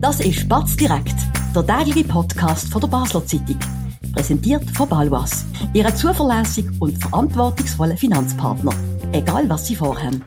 [0.00, 1.14] Das ist Batz direkt,
[1.54, 3.58] der tägliche Podcast von der Basler Zeitung.
[4.14, 8.72] Präsentiert von Balwas, Ihrem zuverlässigen und verantwortungsvollen Finanzpartner.
[9.12, 10.24] Egal was Sie vorhaben.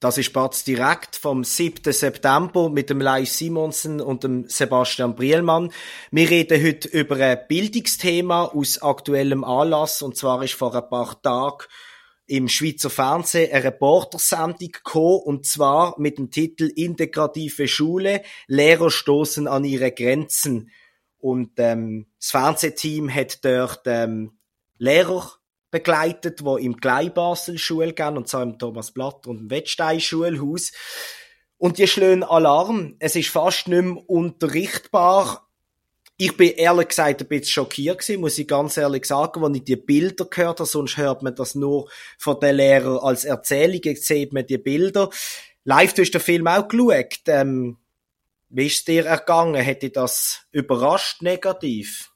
[0.00, 1.92] Das ist Batz direkt vom 7.
[1.92, 5.70] September mit dem Lai Simonsen und dem Sebastian Brielmann.
[6.10, 11.22] Wir reden heute über ein Bildungsthema aus aktuellem Anlass und zwar ist vor ein paar
[11.22, 11.62] Tagen
[12.32, 19.46] im Schweizer Fernsehen eine Reportersendung gekommen, und zwar mit dem Titel Integrative Schule, Lehrer stoßen
[19.46, 20.70] an ihre Grenzen.
[21.18, 24.38] Und ähm, das Fernsehteam hat dort ähm,
[24.78, 25.30] Lehrer
[25.70, 30.72] begleitet, wo im Gleibasel Schule gehen, und zwar im Thomas Blatt und im Wettstein Schulhaus.
[31.58, 32.96] Und die schlönen Alarm.
[32.98, 35.51] Es ist fast nicht mehr unterrichtbar.
[36.24, 39.64] Ich bin ehrlich gesagt ein bisschen schockiert gewesen, muss ich ganz ehrlich sagen, wenn ich
[39.64, 44.06] die Bilder gehört habe, sonst hört man das nur von den Lehrern als Erzählung, jetzt
[44.06, 45.10] sieht man die Bilder.
[45.64, 47.22] Live, du hast den Film auch geschaut.
[47.26, 47.76] Ähm,
[48.50, 49.60] wie ist es dir ergangen?
[49.60, 52.12] Hätte das überrascht negativ?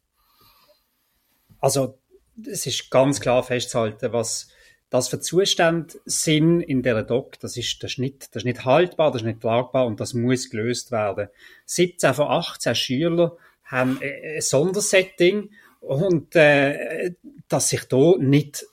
[1.59, 1.99] Also,
[2.47, 4.47] es ist ganz klar festzuhalten, was
[4.89, 8.65] das für Zustände sind in der Doc, das ist, das ist, nicht, das ist nicht
[8.65, 11.29] haltbar, das ist nicht tragbar und das muss gelöst werden.
[11.65, 15.51] 17 von 18 Schüler haben ein Sondersetting
[15.81, 17.13] und äh,
[17.49, 18.65] dass sich da nicht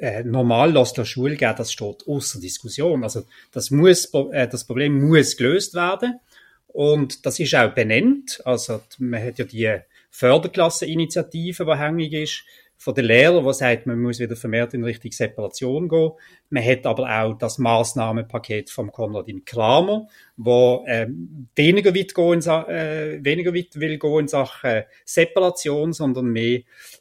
[0.00, 3.02] äh, normal lässt der Schule geben, das steht außer Diskussion.
[3.02, 6.20] Also das muss, äh, das Problem muss gelöst werden
[6.68, 8.40] und das ist auch benannt.
[8.44, 9.78] Also man hat ja die
[10.10, 12.44] Förderklasseninitiative, die hängig ist
[12.80, 16.12] von den Lehrern, der sagt, man muss wieder vermehrt in Richtung Separation gehen.
[16.48, 23.18] Man hat aber auch das Maßnahmenpaket vom Konradin Kramer, wo ähm, weniger weit gehen, äh,
[23.22, 26.60] weniger weit will gehen in Sachen Separation, sondern mehr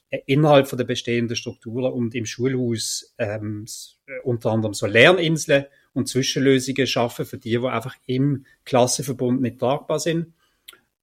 [0.10, 3.66] äh, innerhalb von der bestehenden Strukturen und im Schulhaus ähm,
[4.08, 9.60] äh, unter anderem so Lerninseln und Zwischenlösungen schaffen für die, die einfach im Klassenverbund nicht
[9.60, 10.34] tragbar sind.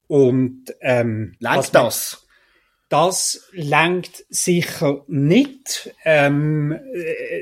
[0.09, 2.24] Und ähm, Langt das?
[2.95, 5.93] Das langt sicher nicht.
[6.05, 6.79] Ähm,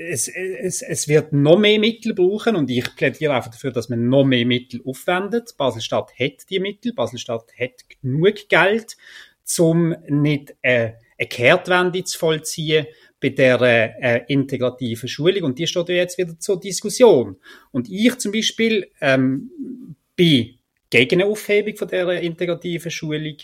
[0.09, 4.09] es, es, es wird noch mehr Mittel brauchen und ich plädiere einfach dafür, dass man
[4.09, 5.55] noch mehr Mittel aufwendet.
[5.59, 8.97] Baselstadt hat die Mittel, Baselstadt hat genug Geld,
[9.59, 12.87] um nicht äh, eine Kehrtwende zu vollziehen
[13.21, 13.61] bei der
[14.03, 17.37] äh, integrativen Schulung und die steht ja jetzt wieder zur Diskussion.
[17.73, 19.51] Und ich zum Beispiel ähm,
[20.17, 20.55] bin
[20.89, 23.37] gegen eine Aufhebung von der integrativen Schulung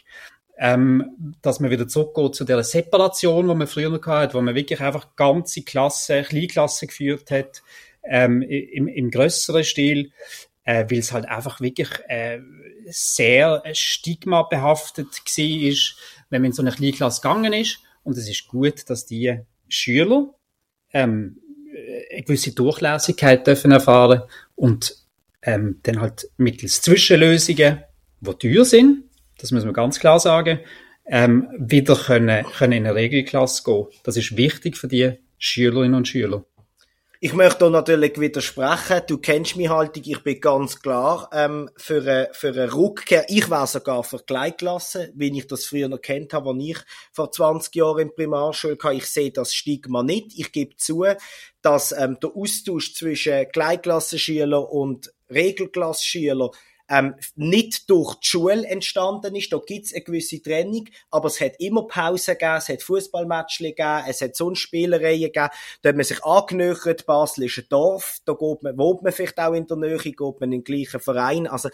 [0.59, 4.57] ähm, dass man wieder zurückgeht zu der Separation, die man früher noch hatte, wo man
[4.57, 7.63] wirklich einfach ganze Klassen, Kleinklassen geführt hat,
[8.03, 10.11] ähm, im, im größeren Stil,
[10.65, 12.41] äh, weil es halt einfach wirklich äh,
[12.87, 15.97] sehr stigmabehaftet war, ist,
[16.31, 17.79] wenn man in so eine Kleinklasse gegangen ist.
[18.03, 20.35] Und es ist gut, dass die Schüler
[20.93, 21.39] ähm,
[22.11, 24.23] eine gewisse Durchlässigkeit dürfen erfahren
[24.57, 24.97] und
[25.43, 27.85] ähm, dann halt mittels Zwischenlösungen,
[28.21, 29.05] die teuer sind,
[29.39, 30.61] das muss man ganz klar sagen,
[31.07, 33.87] ähm, wieder können, können in eine Regelklasse gehen.
[34.05, 36.45] Das ist wichtig für die Schülerinnen und Schüler.
[37.21, 39.03] Ich möchte da natürlich widersprechen.
[39.09, 43.25] Du kennst mich halt, ich bin ganz klar ähm, für, eine, für eine Rückkehr.
[43.27, 46.79] Ich wäre sogar für Gleitklasse, wie ich das früher noch kennt habe, als ich
[47.11, 48.95] vor 20 Jahren in Primarschule hatte.
[48.95, 50.39] Ich sehe das Stigma nicht.
[50.39, 51.07] Ich gebe zu,
[51.61, 56.51] dass ähm, der Austausch zwischen Gleitklassenschülern und Regelklassenschülern
[56.89, 59.53] ähm, nicht durch die Schule entstanden ist.
[59.53, 64.03] Da gibt's eine gewisse Trennung, aber es hat immer Pausen gegeben, es hat Fußballmatches gegeben,
[64.09, 65.49] es hat sonst Spielereien gegeben.
[65.83, 69.39] Da hat man sich angenöchert, Basel ist ein Dorf, da geht man, wohnt man vielleicht
[69.39, 71.47] auch in der Nähe, geht man in den gleichen Verein.
[71.47, 71.69] Also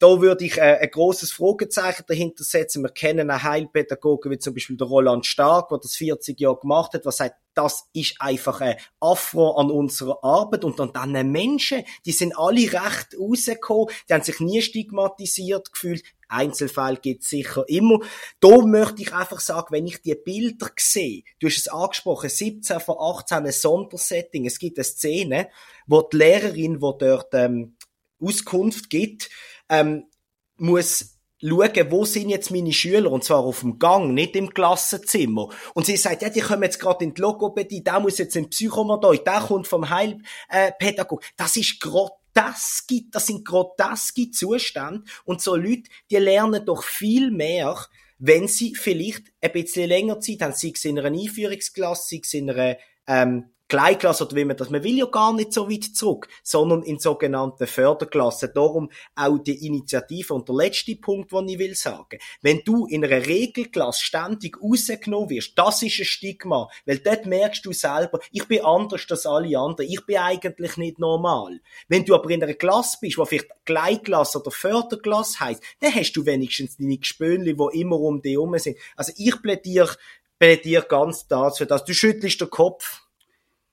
[0.00, 2.82] da würde ich äh, ein großes Fragezeichen dahinter setzen.
[2.82, 6.94] Wir kennen einen Heilpädagogen wie zum Beispiel der Roland Stark, der das 40 Jahre gemacht
[6.94, 11.84] hat, was sagt, das ist einfach ein Affront an unserer Arbeit und an diesen Menschen,
[12.06, 16.02] die sind alle recht rausgekommen, die haben sich nie stigmatisiert gefühlt.
[16.28, 17.98] Einzelfall gibt es sicher immer.
[18.38, 22.80] Da möchte ich einfach sagen, wenn ich die Bilder sehe, du hast es angesprochen, 17
[22.80, 25.50] von 18 ein Sondersetting, es gibt eine Szene,
[25.86, 27.76] wo die Lehrerin, die dort ähm,
[28.22, 29.28] Auskunft gibt,
[29.70, 30.04] ähm,
[30.58, 35.48] muss schauen, wo sind jetzt meine Schüler, und zwar auf dem Gang, nicht im Klassenzimmer.
[35.74, 38.44] Und sie sagt, ja, die kommen jetzt gerade in die Logopädie, der muss jetzt in
[38.44, 41.22] die Psychomotorik, der kommt vom Heilpädagog.
[41.36, 45.04] Das ist groteske, das sind groteske Zustände.
[45.24, 47.86] Und so Leute, die lernen doch viel mehr,
[48.18, 52.34] wenn sie vielleicht ein bisschen länger Zeit haben, sei es in einer Einführungsklasse, sei es
[52.34, 52.76] in einer
[53.06, 56.82] ähm, Kleinklasse oder wie man das, man will ja gar nicht so weit zurück, sondern
[56.82, 58.50] in sogenannten Förderklassen.
[58.52, 62.18] Darum auch die Initiative und der letzte Punkt, den ich will sagen.
[62.42, 67.64] Wenn du in einer Regelklasse ständig rausgenommen wirst, das ist ein Stigma, weil dort merkst
[67.64, 71.60] du selber, ich bin anders als alle anderen, ich bin eigentlich nicht normal.
[71.86, 76.12] Wenn du aber in einer Klasse bist, wo vielleicht Kleinklasse oder Förderklasse heisst, dann hast
[76.14, 78.78] du wenigstens deine Gespönli, die immer um dich herum sind.
[78.96, 79.94] Also ich plädiere,
[80.40, 83.02] plädiere ganz dazu, dass du schüttelst den Kopf,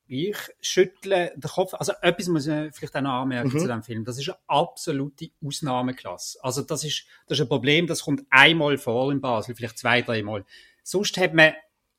[0.07, 1.74] ich schüttle den Kopf.
[1.74, 3.59] Also etwas muss ich vielleicht auch noch anmerken mhm.
[3.59, 4.06] zu dem Film.
[4.06, 6.39] Das ist eine absolute Ausnahmeklasse.
[6.44, 10.01] Also das ist, das ist ein Problem, das kommt einmal vor in Basel, vielleicht zwei,
[10.01, 10.45] dreimal.
[10.83, 11.54] Sonst hat man,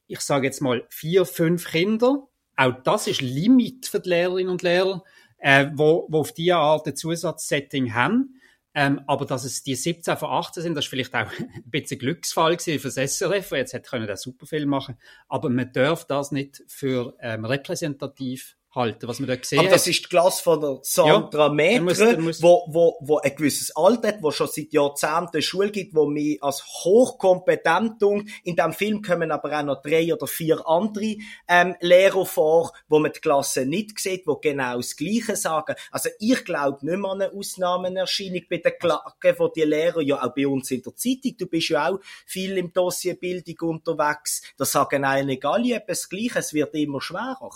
[0.07, 2.27] ich sage jetzt mal, vier, fünf Kinder.
[2.57, 5.05] Auch das ist Limit für die Lehrerinnen und Lehrer,
[5.39, 8.38] äh, wo, wo auf diese Art ein Zusatzsetting haben.
[8.81, 11.99] Ähm, aber dass es die 17 von 18 sind, das ist vielleicht auch ein bisschen
[11.99, 14.97] Glücksfall gewesen für das SRF, weil jetzt hätte können der Superfilm machen.
[15.29, 19.87] Aber man darf das nicht für ähm, repräsentativ halten, was man da gesehen Aber das
[19.87, 23.75] ist die Klasse von der Sandra ja, Metre, muss, muss, wo, wo, wo ein gewisses
[23.75, 28.29] Alter hat, wo schon seit Jahrzehnten Schule gibt, wo mich als hochkompetent tun.
[28.45, 31.17] In dem Film kommen aber auch noch drei oder vier andere
[31.49, 35.75] ähm, Lehrer vor, wo man die Klasse nicht sieht, wo genau das Gleiche sagen.
[35.91, 40.23] Also ich glaube nicht mehr an eine Ausnahmenerscheinung bei den Klagen, wo die Lehrer, ja
[40.23, 44.43] auch bei uns in der Zeitung, du bist ja auch viel im Dossier Bildung unterwegs,
[44.57, 47.51] da sagen eigentlich alle etwas Gleiches, es wird immer schwerer.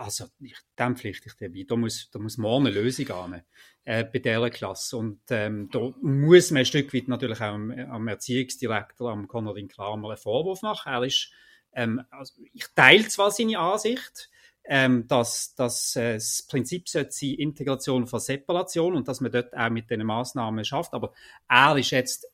[0.00, 1.64] Also, ich, dem pflichte ich dir bei.
[1.68, 3.42] Da muss, da muss morgen eine Lösung haben,
[3.84, 4.96] äh, bei dieser Klasse.
[4.96, 9.68] Und, ähm, da muss man ein Stück weit natürlich auch am, am Erziehungsdirektor, am Konradin
[9.68, 10.90] Kramer, einen Vorwurf machen.
[10.90, 11.30] Er ist,
[11.74, 14.30] ähm, also ich teile zwar seine Ansicht,
[14.64, 19.54] ähm, dass, dass äh, das Prinzip sollte sein, Integration von Separation und dass man dort
[19.54, 20.94] auch mit diesen Massnahmen schafft.
[20.94, 21.12] Aber
[21.46, 22.26] er ist jetzt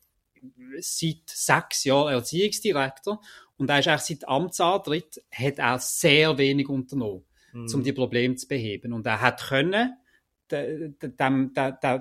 [0.79, 3.21] seit sechs Jahren Erziehungsdirektor
[3.57, 7.25] und er ist auch seit Amtsantritt, hat er sehr wenig unternommen
[7.56, 7.75] mhm.
[7.75, 8.93] um die Probleme zu beheben.
[8.93, 9.97] Und er hat können,
[10.50, 11.53] dem, dem,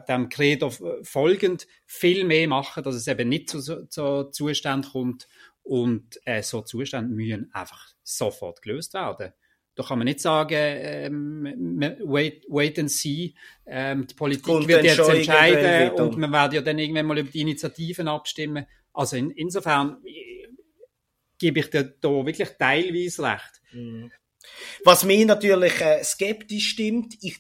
[0.07, 0.72] dem, Credo
[1.02, 5.28] folgend viel mehr machen, dass es eben nicht zu, zu, zu Zuständen kommt.
[5.63, 9.34] Und äh, so Zustände müssen einfach sofort gelöst werden.
[9.74, 11.44] Da kann man nicht sagen, ähm,
[12.04, 13.34] wait, wait and see,
[13.66, 17.30] ähm, die Politik und wird jetzt entscheiden und man wird ja dann irgendwann mal über
[17.30, 18.66] die Initiativen abstimmen.
[18.94, 20.48] Also in, insofern äh,
[21.38, 23.62] gebe ich dir da wirklich teilweise recht.
[23.74, 24.12] Mhm.
[24.84, 27.40] Was mich natürlich äh, skeptisch stimmt, ich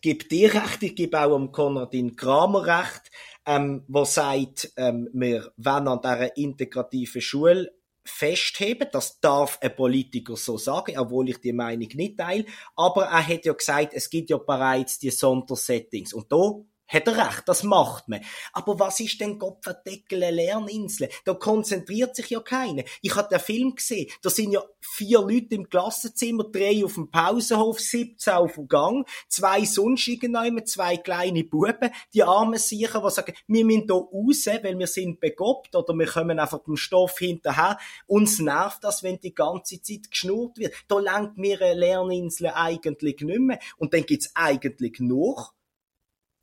[0.00, 3.10] gebe dir recht, ich gebe auch am Konradin Kramer recht,
[3.46, 7.72] ähm, wo sagt, ähm, wir wollen an dieser integrativen Schule
[8.04, 8.88] festheben.
[8.92, 12.44] Das darf ein Politiker so sagen, obwohl ich die Meinung nicht teile.
[12.76, 16.12] Aber er hat ja gesagt, es gibt ja bereits die Sondersettings.
[16.12, 16.52] Und da
[16.86, 18.20] hat er recht, das macht man.
[18.52, 21.08] Aber was ist denn Gott verdeckele Lerninsel?
[21.24, 22.84] Da konzentriert sich ja keiner.
[23.02, 27.10] Ich habe den Film gesehen, da sind ja vier Leute im Klassenzimmer, drei auf dem
[27.10, 30.34] Pausenhof, 17 auf dem Gang, zwei sonstigen
[30.66, 35.20] zwei kleine Buben, die armen Sicher, die sagen, wir müssen hier raus, weil wir sind
[35.20, 37.78] begobt oder wir kommen einfach dem Stoff hinterher.
[38.06, 40.74] Uns nervt das, wenn die ganze Zeit geschnurrt wird.
[40.88, 43.58] Da lenkt mir eine Lerninsel eigentlich nicht mehr.
[43.76, 45.54] Und dann gibt's eigentlich noch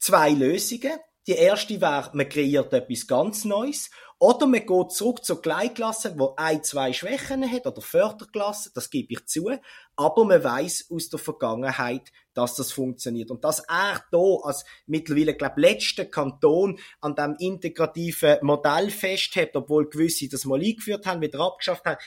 [0.01, 1.00] zwei Lösungen.
[1.27, 3.89] Die erste wäre, man kreiert etwas ganz Neues.
[4.18, 9.13] Oder man geht zurück zur Kleinklasse, wo ein, zwei Schwächen hat, oder Förderklasse, das gebe
[9.13, 9.50] ich zu.
[9.95, 13.31] Aber man weiß aus der Vergangenheit, dass das funktioniert.
[13.31, 19.89] Und dass er da als mittlerweile, glaube letzter Kanton an dem integrativen Modell festhält, obwohl
[19.89, 21.98] gewisse das mal eingeführt haben, wieder abgeschafft haben,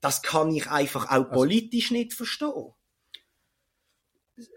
[0.00, 2.72] das kann ich einfach auch also politisch nicht verstehen.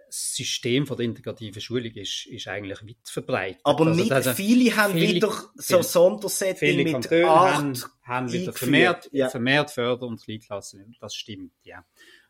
[0.10, 3.62] System von der integrativen Schulung ist, ist eigentlich weit verbreitet.
[3.64, 8.54] Aber also, nicht also, viele haben viele, wieder so Sondersetting mit Kantone haben, haben wieder
[8.54, 9.30] vermehrt, ja.
[9.30, 10.96] vermehrt Förder- und Kleinklassen.
[11.00, 11.86] Das stimmt, ja.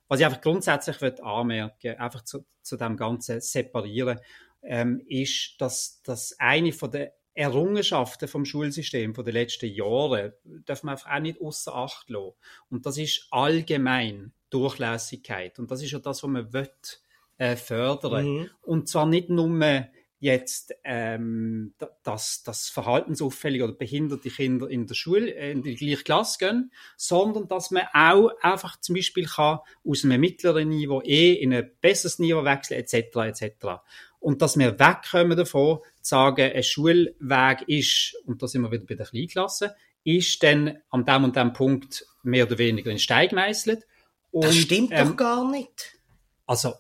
[0.08, 4.20] Was ich einfach grundsätzlich würde anmerken, einfach zu, zu dem ganzen Separieren,
[4.63, 10.34] ähm, ist, dass, dass eine von der Errungenschaften vom Schulsystem von den letzten Jahren
[10.66, 12.34] darf man einfach auch nicht außer Acht lassen.
[12.70, 15.60] Und das ist allgemein Durchlässigkeit.
[15.60, 16.72] Und das ist ja das, was man will
[17.38, 18.25] äh, fördern.
[18.25, 18.50] Mhm.
[18.62, 19.48] Und zwar nicht nur
[20.20, 26.03] jetzt ähm, dass das verhaltensauffällige oder behinderte Kinder in der Schule äh, in die gleiche
[26.03, 31.34] Klasse gehen, sondern dass man auch einfach zum Beispiel kann aus einem mittleren Niveau eh
[31.34, 33.15] in ein besseres Niveau wechseln etc.
[33.15, 33.67] etc.
[34.20, 38.86] Und dass wir wegkommen davon, zu sagen, ein Schulweg ist, und da sind wir wieder
[38.86, 43.29] bei der Kleinklasse, ist dann an dem und dem Punkt mehr oder weniger in Stein
[43.29, 43.86] gemeißelt.
[44.32, 46.00] das stimmt ähm, doch gar nicht.
[46.48, 46.74] Also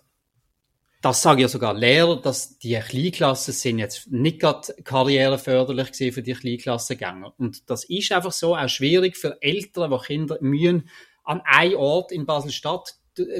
[1.01, 6.23] das sage ja sogar Lehrer, dass die Kleinklassen sind jetzt nicht gerade karriereförderlich gewesen für
[6.23, 7.33] die Kleinklassengänger.
[7.37, 10.89] Und das ist einfach so auch schwierig für Eltern, die Kinder mühen
[11.23, 12.95] an einem Ort in Basel-Stadt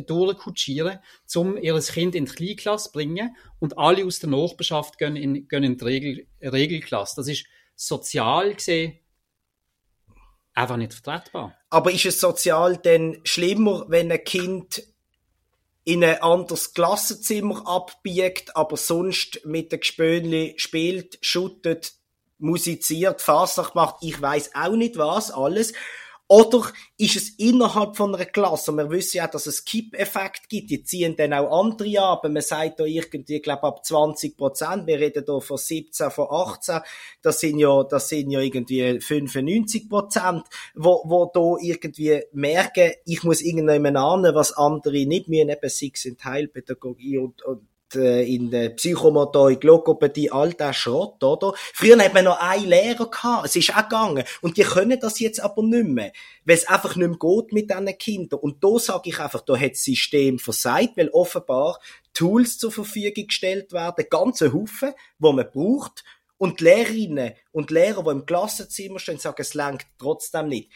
[0.08, 1.00] durchkutschieren,
[1.36, 5.48] um ihr Kind in die Kleinklasse zu bringen und alle aus der Nachbarschaft gehen in,
[5.48, 7.16] gehen in die Regel, Regelklasse.
[7.18, 7.46] Das ist
[7.76, 9.00] sozial gesehen
[10.58, 11.56] einfach nicht vertretbar.
[11.70, 14.84] Aber ist es sozial denn schlimmer, wenn ein Kind
[15.88, 21.94] in ein anderes Klassenzimmer abbiegt, aber sonst mit den Gespönli spielt, schuttet,
[22.40, 25.72] musiziert, Fasnacht macht, ich weiß auch nicht was, alles.
[26.30, 28.72] Oder ist es innerhalb von einer Klasse?
[28.72, 30.70] Und wir wissen ja, dass es Kipp-Effekt gibt.
[30.70, 32.24] Die ziehen dann auch andere ab.
[32.26, 34.88] Man sagt da irgendwie, ich glaube, ab 20 Prozent.
[34.88, 36.82] Wir reden da von 17, von 18.
[37.22, 40.44] Das sind ja, das sind ja irgendwie 95 Prozent,
[40.76, 45.30] wo, wo da irgendwie merken, ich muss irgendjemand ahnen, was andere nicht.
[45.30, 51.54] Wir eben sei in Teilpädagogie und, und in der Psychomotorik, Logopädie, all der Schrott, oder?
[51.74, 54.24] Früher hat man noch einen Lehrer gehabt, es ist auch gegangen.
[54.42, 56.12] Und die können das jetzt aber nicht mehr,
[56.46, 58.40] weil es einfach nicht mehr geht mit diesen Kindern.
[58.40, 61.80] Und da sage ich einfach, da hat das System versagt, weil offenbar
[62.14, 66.04] Tools zur Verfügung gestellt werden, ganze Haufen, wo man braucht,
[66.38, 70.70] und Lehrerinnen und Lehrer, die im Klassenzimmer stehen, sagen, es langt trotzdem nicht.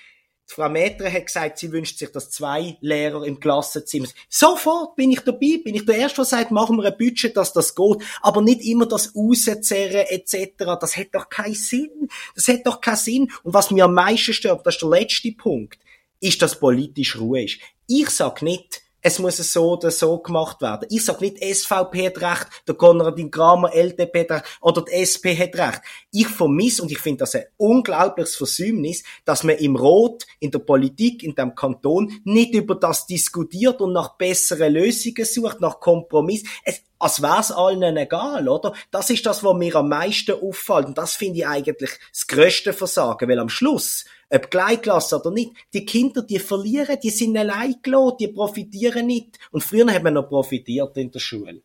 [0.54, 4.18] Frau Metre hat gesagt, sie wünscht sich, dass zwei Lehrer im Klassenzimmer sind.
[4.28, 7.54] Sofort bin ich dabei, bin ich der Erste, der sagt, machen wir ein Budget, dass
[7.54, 8.00] das geht.
[8.22, 10.52] Aber nicht immer das rauszerren etc.
[10.58, 12.10] Das hat doch keinen Sinn.
[12.36, 13.32] Das hat doch keinen Sinn.
[13.44, 15.80] Und was mir am meisten stört, das ist der letzte Punkt,
[16.20, 17.60] ist, dass politisch Ruhe ist.
[17.88, 20.88] Ich sag nicht, es muss so oder so gemacht werden.
[20.90, 25.34] Ich sag nicht, SVP hat recht, der Konradin Kramer, LDP hat recht, oder die SP
[25.38, 25.82] hat recht.
[26.12, 30.60] Ich vermisse, und ich finde das ein unglaubliches Versäumnis, dass man im Rot, in der
[30.60, 36.44] Politik, in dem Kanton, nicht über das diskutiert und nach besseren Lösungen sucht, nach Kompromiss.
[36.64, 38.74] Es, als wär's allen egal, oder?
[38.92, 40.86] Das ist das, was mir am meisten auffällt.
[40.86, 45.52] Und das finde ich eigentlich das grösste Versagen, weil am Schluss ob Gleichklasse oder nicht,
[45.74, 49.38] die Kinder, die verlieren, die sind allein gelassen, die profitieren nicht.
[49.52, 51.62] Und früher hat man noch profitiert in der Schule.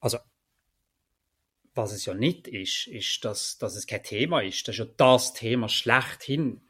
[0.00, 0.18] Also,
[1.74, 4.66] was es ja nicht ist, ist, dass, dass es kein Thema ist.
[4.66, 6.60] Das ist ja das Thema schlechthin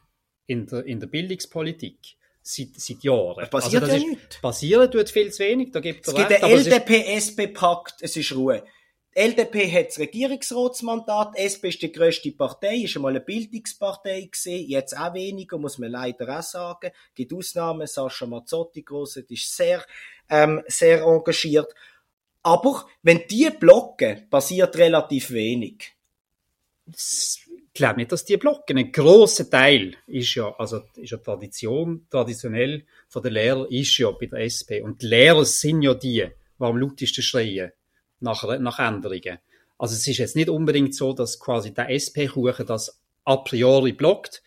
[0.47, 1.99] in der, in der Bildungspolitik
[2.43, 3.43] seit, seit Jahren.
[3.43, 4.41] Es passiert also ja nichts.
[4.41, 8.65] Passieren tut viel zu wenig, da gibt es gibt recht, einen LDP-SP-Pakt, es ist Ruhe.
[9.14, 14.97] LDP hat das Regierungsratsmandat, SP ist die grösste Partei, ist einmal eine Bildungspartei gewesen, jetzt
[14.97, 16.92] auch weniger, muss man leider auch sagen.
[17.11, 19.85] Es gibt Ausnahmen, Sascha Mazzotti, Grosset, ist sehr,
[20.31, 21.75] ähm, sehr engagiert.
[22.42, 25.92] Aber, wenn die blocken, passiert relativ wenig.
[26.97, 27.38] Ich
[27.75, 28.78] glaube nicht, dass die blocken.
[28.78, 34.11] Ein grosser Teil ist ja, also, ist ja Tradition, traditionell von den Lehrern ist ja
[34.11, 34.81] bei der SP.
[34.81, 36.28] Und die Lehrer sind ja die,
[36.59, 37.73] die am lautesten schreien
[38.23, 39.38] nach, nach Änderungen.
[39.79, 44.43] Also es ist jetzt nicht unbedingt so, dass quasi der SP-Kuchen das a priori blockt.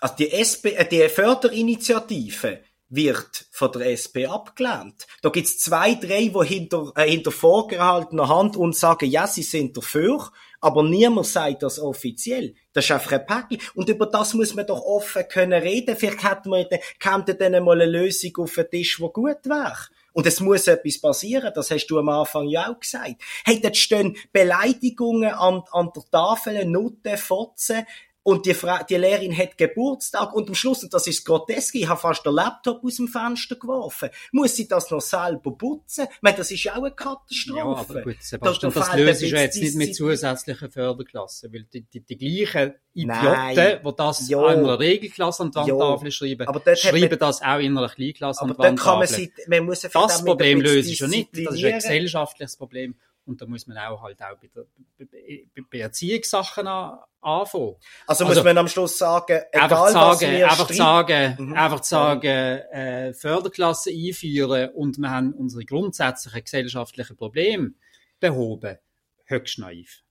[0.00, 5.06] Also die SP, äh, die Förderinitiative wird von der SP abgelehnt.
[5.22, 9.76] Da gibt's zwei, drei, die hinter, äh, hinter vorgehaltener Hand und sagen, ja, sie sind
[9.76, 10.30] dafür,
[10.60, 12.54] aber niemand sagt das offiziell.
[12.72, 13.58] Das ist einfach ein Päckchen.
[13.74, 15.96] Und über das muss man doch offen können reden.
[15.96, 16.66] Vielleicht hätte man,
[16.98, 19.76] käme dann mal eine Lösung auf den Tisch, die gut wäre.
[20.12, 23.16] Und es muss etwas passieren, das hast du am Anfang ja auch gesagt.
[23.44, 27.86] Hey, dort stehen Beleidigungen an, an der Tafel, Nutte, Fotze,
[28.30, 31.88] und die, Frau, die Lehrerin hat Geburtstag und am Schluss, und das ist grotesk, ich
[31.88, 34.08] habe fast den Laptop aus dem Fenster geworfen.
[34.30, 36.06] Muss sie das noch selber putzen?
[36.08, 37.58] Ich meine, das ist ja auch eine Katastrophe.
[37.58, 41.82] Ja, aber gut, Sebastian, das, das löst ja jetzt nicht mit zusätzlichen Förderklassen, weil die,
[41.82, 44.44] die, die gleichen Idioten, die das jo.
[44.44, 46.46] an einer Regelklasse an die Wandtafel schreiben,
[46.76, 49.32] schreiben das auch in einer Kleinklasse an die Wandtafel.
[49.48, 52.94] Man, man muss das Problem löst ja nicht, das ist ein gesellschaftliches Problem.
[53.26, 57.76] Und da muss man auch halt auch bei, der, bei, Erziehungssachen an, anfangen.
[58.06, 61.52] Also, also muss man am Schluss sagen, egal einfach sagen, was wir einfach sagen, mhm.
[61.54, 67.72] einfach sagen, äh, Förderklassen einführen und wir haben unsere grundsätzlichen gesellschaftlichen Probleme
[68.18, 68.78] behoben.
[69.26, 70.02] Höchst naiv.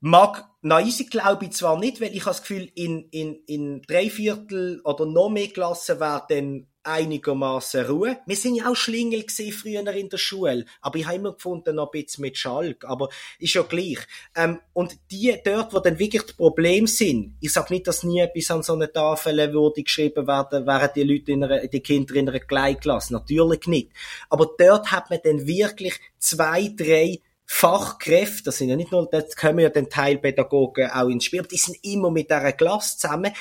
[0.00, 4.10] Mag naiv glaube ich zwar nicht, weil ich habe das Gefühl, in, in, in drei
[4.10, 8.18] Viertel oder noch mehr Klassen werden einigermaßen Ruhe.
[8.26, 11.92] Wir sind ja auch Schlingel früher in der Schule, aber ich habe immer gefunden noch
[11.92, 13.98] ein bisschen mit Schalk, aber ist ja gleich.
[14.34, 18.20] Ähm, und die dort, wo dann wirklich die Probleme sind, ich sage nicht, dass nie
[18.20, 22.14] etwas an so einer Tafel würde geschrieben werden, wären die Leute in einer, die Kinder
[22.14, 23.90] in einer Gleichklasse, natürlich nicht.
[24.30, 29.22] Aber dort hat man dann wirklich zwei, drei Fachkräfte, das sind ja nicht nur, da
[29.38, 33.32] kommen ja den Teilpädagogen auch ins Spiel, die sind immer mit dieser Klasse zusammen,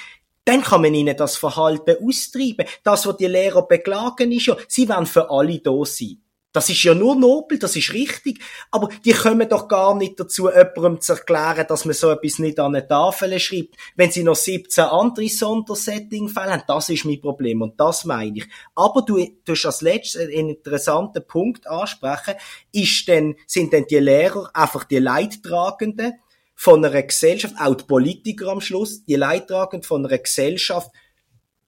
[0.46, 2.66] dann kann man ihnen das Verhalten austreiben.
[2.84, 6.22] Das, was die Lehrer beklagen, ist ja, sie wollen für alle da sein.
[6.56, 8.40] Das ist ja nur nobel, das ist richtig.
[8.72, 12.58] Aber die kommen doch gar nicht dazu, jemandem zu erklären, dass man so etwas nicht
[12.62, 13.76] an eine Tafel schreibt.
[13.98, 17.62] Wenn sie noch 17 andere Sondersetting-Fälle haben, das ist mein Problem.
[17.62, 18.48] Und das meine ich.
[18.74, 22.36] Aber du, hast als letztes einen interessanten Punkt ansprechen.
[22.72, 26.14] Ist denn, sind denn die Lehrer einfach die Leidtragenden
[26.56, 30.90] von einer Gesellschaft, auch die Politiker am Schluss, die Leidtragenden von einer Gesellschaft,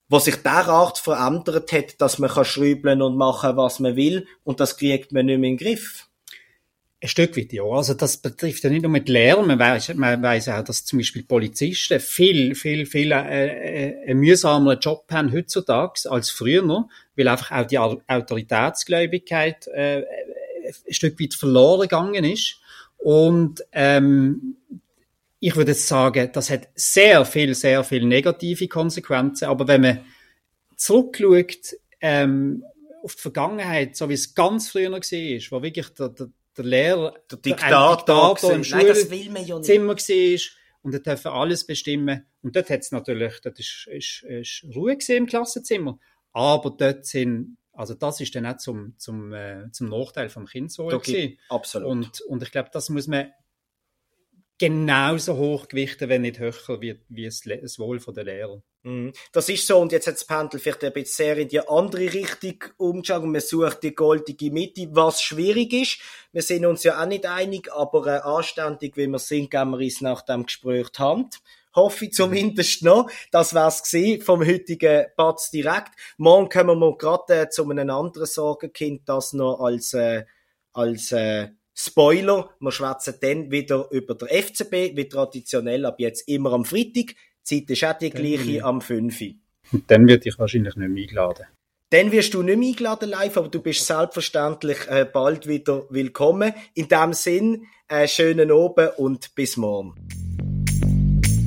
[0.09, 4.59] wo sich derart verändert hat, dass man kann schrübeln und machen, was man will, und
[4.59, 6.07] das kriegt man nicht mehr in den Griff.
[6.99, 7.63] Ein Stück weit, ja.
[7.63, 9.45] Also, das betrifft ja nicht nur mit Lehrern.
[9.45, 14.19] Man weiß, man weiß auch, dass zum Beispiel Polizisten viel, viel, viel, äh, äh, einen
[14.19, 20.05] mühsameren Job haben heutzutage als früher noch, weil einfach auch die Autoritätsgläubigkeit, äh,
[20.87, 22.61] ein Stück weit verloren gegangen ist.
[22.97, 24.57] Und, ähm,
[25.39, 29.45] ich würde jetzt sagen, das hat sehr viel, sehr viel negative Konsequenzen.
[29.45, 30.05] Aber wenn man
[30.75, 32.63] zurückschaut ähm,
[33.03, 36.65] auf die Vergangenheit, so wie es ganz früher noch war, wo wirklich der, der, der
[36.65, 40.39] Lehrer, der Diktator, der Diktator im Schulzimmer war
[40.81, 42.25] und er dürfen alles bestimmen.
[42.41, 45.99] Und dort hat es natürlich, dort ist, ist, ist Ruhe im Klassenzimmer.
[46.33, 50.93] Aber dort sind also das ist dann auch zum, zum, äh, zum Nachteil vom Kindeswohl
[50.93, 51.87] okay, Absolut.
[51.87, 53.31] Und, und ich glaube, das muss man
[54.57, 58.63] genauso hoch gewichten, wenn nicht höher wird, wie es, das Wohl der Lehrer.
[58.81, 59.13] Mhm.
[59.31, 62.11] Das ist so, und jetzt hat das Pendel vielleicht ein bisschen sehr in die andere
[62.11, 65.99] Richtung umgeschaut und man sucht die goldige Mitte, was schwierig ist.
[66.31, 69.79] Wir sind uns ja auch nicht einig, aber äh, anständig, wie wir sind, geben wir
[69.79, 71.37] uns nach dem Gespräch die Hand.
[71.77, 73.07] Hoffe ich zumindest noch.
[73.31, 75.91] Das wär's gewesen vom heutigen Batz direkt.
[76.17, 80.25] Morgen kommen wir gerade äh, zu einem anderen Sorgenkind, das noch als, äh,
[80.73, 86.51] als äh, Spoiler, wir schwätzen dann wieder über der FCB, wie traditionell, ab jetzt immer
[86.53, 87.13] am Freitag.
[87.13, 89.21] Die Zeit ist auch die gleiche, am 5.
[89.71, 91.45] Und dann wird ich wahrscheinlich nicht mehr eingeladen.
[91.91, 96.53] Dann wirst du nicht mehr eingeladen live, aber du bist selbstverständlich äh, bald wieder willkommen.
[96.73, 99.93] In dem Sinn, äh, schönen Abend und bis morgen.